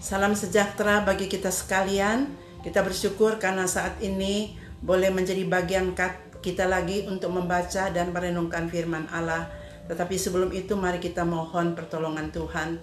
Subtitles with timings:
[0.00, 2.24] Salam sejahtera bagi kita sekalian.
[2.64, 5.92] Kita bersyukur karena saat ini boleh menjadi bagian
[6.40, 9.52] kita lagi untuk membaca dan merenungkan firman Allah.
[9.92, 12.80] Tetapi sebelum itu mari kita mohon pertolongan Tuhan.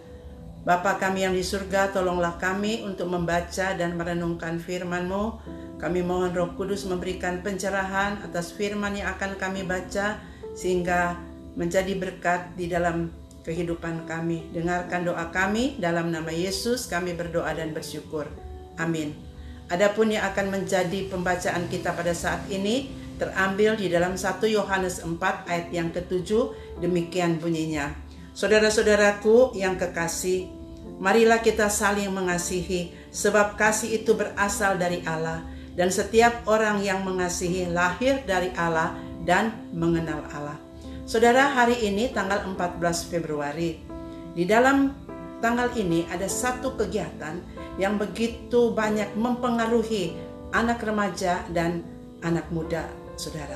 [0.61, 5.41] Bapa kami yang di surga, tolonglah kami untuk membaca dan merenungkan firman-Mu.
[5.81, 10.21] Kami mohon Roh Kudus memberikan pencerahan atas firman yang akan kami baca
[10.53, 11.17] sehingga
[11.57, 13.09] menjadi berkat di dalam
[13.47, 14.51] kehidupan kami.
[14.51, 18.27] Dengarkan doa kami dalam nama Yesus kami berdoa dan bersyukur.
[18.75, 19.15] Amin.
[19.71, 25.15] Adapun yang akan menjadi pembacaan kita pada saat ini terambil di dalam 1 Yohanes 4
[25.47, 26.51] ayat yang ketujuh
[26.83, 27.95] demikian bunyinya.
[28.37, 30.45] Saudara-saudaraku yang kekasih,
[31.01, 35.41] marilah kita saling mengasihi sebab kasih itu berasal dari Allah
[35.73, 38.93] dan setiap orang yang mengasihi lahir dari Allah
[39.25, 40.66] dan mengenal Allah.
[41.07, 43.79] Saudara, hari ini tanggal 14 Februari.
[44.35, 44.91] Di dalam
[45.39, 47.39] tanggal ini ada satu kegiatan
[47.79, 50.19] yang begitu banyak mempengaruhi
[50.51, 51.87] anak remaja dan
[52.27, 53.55] anak muda, Saudara.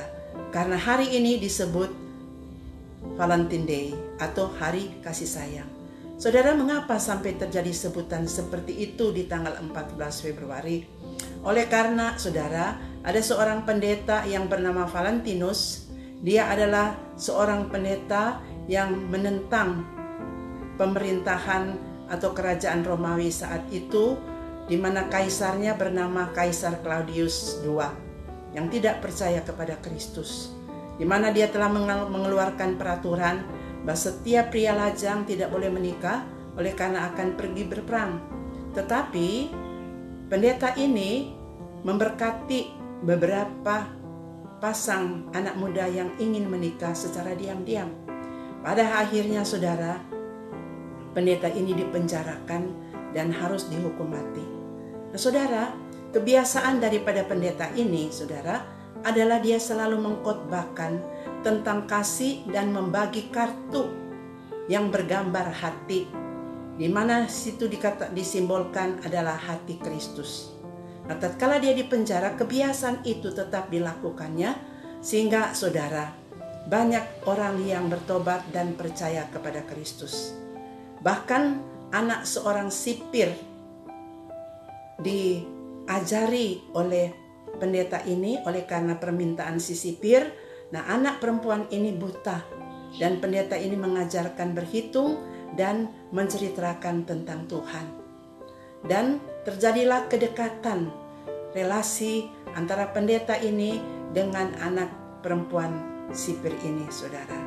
[0.55, 1.91] Karena hari ini disebut
[3.19, 5.67] Valentine Day atau Hari Kasih Sayang.
[6.15, 10.87] Saudara, mengapa sampai terjadi sebutan seperti itu di tanggal 14 Februari?
[11.43, 15.90] Oleh karena, Saudara, ada seorang pendeta yang bernama Valentinus
[16.21, 18.37] dia adalah seorang pendeta
[18.69, 19.85] yang menentang
[20.77, 21.77] pemerintahan
[22.09, 24.17] atau kerajaan Romawi saat itu
[24.69, 27.81] di mana kaisarnya bernama Kaisar Claudius II
[28.53, 30.53] yang tidak percaya kepada Kristus.
[31.01, 31.71] Di mana dia telah
[32.07, 33.41] mengeluarkan peraturan
[33.81, 36.21] bahwa setiap pria lajang tidak boleh menikah
[36.53, 38.21] oleh karena akan pergi berperang.
[38.77, 39.29] Tetapi
[40.29, 41.33] pendeta ini
[41.81, 42.59] memberkati
[43.01, 44.00] beberapa
[44.61, 47.89] pasang anak muda yang ingin menikah secara diam-diam.
[48.61, 49.97] Pada akhirnya saudara,
[51.17, 52.69] pendeta ini dipenjarakan
[53.17, 54.45] dan harus dihukum mati.
[55.09, 55.73] Nah, saudara,
[56.13, 58.61] kebiasaan daripada pendeta ini, saudara,
[59.01, 61.01] adalah dia selalu mengkotbahkan
[61.41, 63.89] tentang kasih dan membagi kartu
[64.69, 66.05] yang bergambar hati,
[66.77, 70.60] di mana situ dikata, disimbolkan adalah hati Kristus.
[71.05, 74.53] Nah, tatkala dia di penjara, kebiasaan itu tetap dilakukannya
[75.01, 76.13] sehingga saudara
[76.69, 80.37] banyak orang yang bertobat dan percaya kepada Kristus.
[81.01, 81.43] Bahkan
[81.89, 83.33] anak seorang sipir
[85.01, 87.09] diajari oleh
[87.57, 90.29] pendeta ini oleh karena permintaan si sipir.
[90.71, 92.39] Nah, anak perempuan ini buta
[92.95, 95.19] dan pendeta ini mengajarkan berhitung
[95.57, 98.00] dan menceritakan tentang Tuhan.
[98.81, 100.89] Dan terjadilah kedekatan
[101.53, 103.79] relasi antara pendeta ini
[104.11, 104.89] dengan anak
[105.21, 105.71] perempuan
[106.11, 107.37] sipir ini, saudara.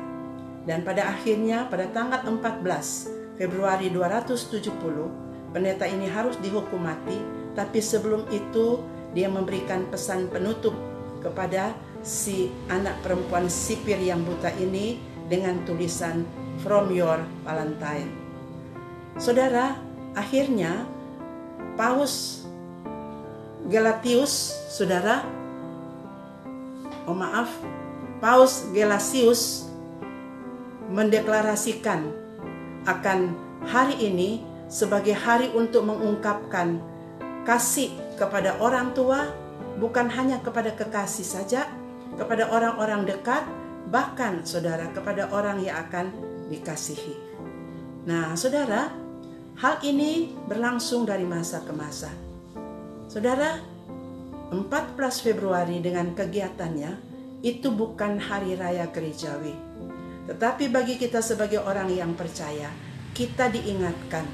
[0.65, 7.21] Dan pada akhirnya pada tanggal 14 Februari 270, pendeta ini harus dihukum mati,
[7.53, 8.81] tapi sebelum itu
[9.13, 10.73] dia memberikan pesan penutup
[11.21, 16.25] kepada si anak perempuan sipir yang buta ini dengan tulisan
[16.61, 18.09] From Your Valentine.
[19.17, 19.75] Saudara,
[20.13, 20.85] akhirnya
[21.73, 22.45] Paus
[23.65, 25.25] Gelatius, saudara,
[27.09, 27.49] oh maaf,
[28.21, 29.65] Paus Gelasius
[30.93, 32.05] mendeklarasikan
[32.85, 33.33] akan
[33.65, 36.77] hari ini sebagai hari untuk mengungkapkan
[37.45, 39.33] kasih kepada orang tua,
[39.81, 41.65] bukan hanya kepada kekasih saja,
[42.17, 43.45] kepada orang-orang dekat,
[43.89, 46.09] bahkan saudara kepada orang yang akan
[46.49, 47.17] dikasihi.
[48.05, 48.93] Nah, saudara,
[49.55, 52.11] Hal ini berlangsung dari masa ke masa.
[53.07, 53.55] Saudara,
[54.51, 56.99] 14 Februari dengan kegiatannya
[57.39, 59.55] itu bukan hari raya gerejawi.
[60.27, 62.67] Tetapi bagi kita sebagai orang yang percaya,
[63.15, 64.27] kita diingatkan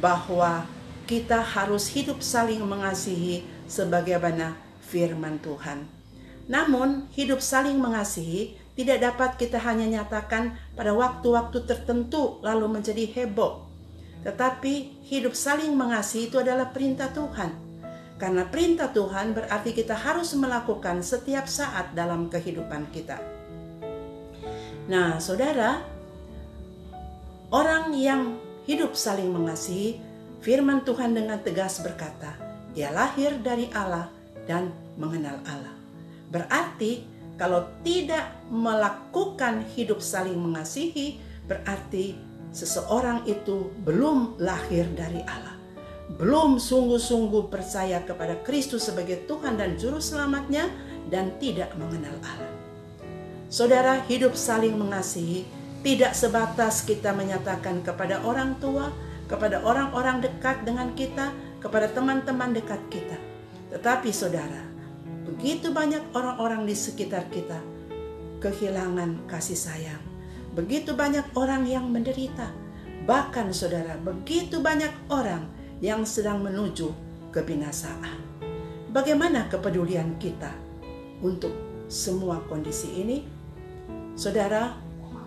[0.00, 0.64] bahwa
[1.04, 5.84] kita harus hidup saling mengasihi sebagaimana firman Tuhan.
[6.48, 13.69] Namun, hidup saling mengasihi tidak dapat kita hanya nyatakan pada waktu-waktu tertentu lalu menjadi heboh
[14.20, 17.50] tetapi hidup saling mengasihi itu adalah perintah Tuhan.
[18.20, 23.16] Karena perintah Tuhan berarti kita harus melakukan setiap saat dalam kehidupan kita.
[24.92, 25.80] Nah, saudara,
[27.48, 28.36] orang yang
[28.68, 29.96] hidup saling mengasihi,
[30.44, 32.36] firman Tuhan dengan tegas berkata,
[32.76, 34.12] "Dia lahir dari Allah
[34.44, 34.68] dan
[35.00, 35.72] mengenal Allah."
[36.28, 37.08] Berarti,
[37.40, 41.16] kalau tidak melakukan hidup saling mengasihi,
[41.48, 45.56] berarti seseorang itu belum lahir dari Allah,
[46.18, 50.70] belum sungguh-sungguh percaya kepada Kristus sebagai Tuhan dan Juru Selamatnya,
[51.10, 52.54] dan tidak mengenal Allah.
[53.50, 55.42] Saudara, hidup saling mengasihi
[55.82, 58.92] tidak sebatas kita menyatakan kepada orang tua,
[59.26, 63.18] kepada orang-orang dekat dengan kita, kepada teman-teman dekat kita.
[63.74, 64.62] Tetapi saudara,
[65.24, 67.58] begitu banyak orang-orang di sekitar kita
[68.38, 70.09] kehilangan kasih sayang.
[70.54, 72.50] Begitu banyak orang yang menderita.
[73.06, 75.46] Bahkan saudara, begitu banyak orang
[75.80, 76.90] yang sedang menuju
[77.32, 78.18] kebinasaan.
[78.90, 80.50] Bagaimana kepedulian kita
[81.22, 81.54] untuk
[81.86, 83.18] semua kondisi ini?
[84.18, 84.74] Saudara,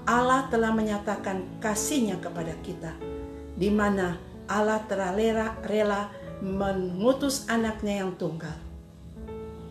[0.04, 2.92] Allah telah menyatakan kasihnya kepada kita,
[3.56, 4.20] di mana
[4.52, 6.12] Allah telah rela, rela
[6.44, 8.56] mengutus anaknya yang tunggal,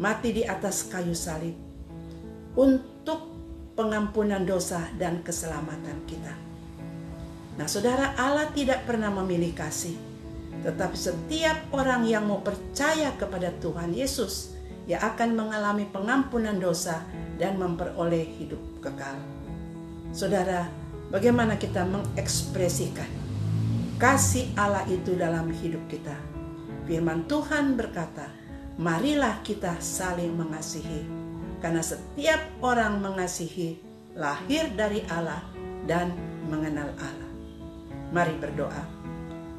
[0.00, 1.52] mati di atas kayu salib,
[2.56, 2.91] untuk
[3.72, 6.34] pengampunan dosa dan keselamatan kita.
[7.56, 9.96] Nah saudara Allah tidak pernah memilih kasih,
[10.64, 14.56] tetapi setiap orang yang mau percaya kepada Tuhan Yesus,
[14.88, 17.04] ia akan mengalami pengampunan dosa
[17.36, 19.14] dan memperoleh hidup kekal.
[20.12, 20.68] Saudara,
[21.08, 23.08] bagaimana kita mengekspresikan
[23.96, 26.14] kasih Allah itu dalam hidup kita?
[26.84, 28.26] Firman Tuhan berkata,
[28.76, 31.21] "Marilah kita saling mengasihi,
[31.62, 33.78] karena setiap orang mengasihi
[34.18, 35.40] lahir dari Allah
[35.86, 36.12] dan
[36.50, 37.30] mengenal Allah."
[38.12, 38.84] Mari berdoa.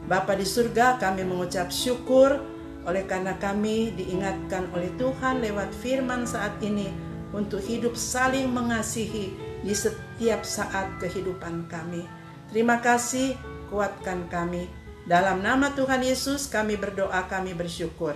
[0.06, 2.44] Bapa di surga, kami mengucap syukur
[2.84, 6.92] oleh karena kami diingatkan oleh Tuhan lewat firman saat ini
[7.32, 9.34] untuk hidup saling mengasihi
[9.64, 12.04] di setiap saat kehidupan kami.
[12.52, 13.34] Terima kasih,
[13.72, 14.68] kuatkan kami.
[15.08, 18.16] Dalam nama Tuhan Yesus kami berdoa, kami bersyukur.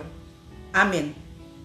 [0.76, 1.27] Amin.